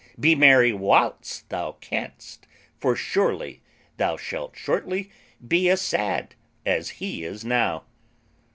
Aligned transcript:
Be 0.19 0.33
merry 0.33 0.73
while 0.73 1.19
thou 1.49 1.73
canst: 1.73 2.47
for 2.79 2.95
surely 2.95 3.61
thou 3.97 4.17
Shalt 4.17 4.57
shortly 4.57 5.11
be 5.47 5.69
as 5.69 5.79
sad 5.81 6.33
as 6.65 6.89
he 6.97 7.23
is 7.23 7.45
now. 7.45 7.83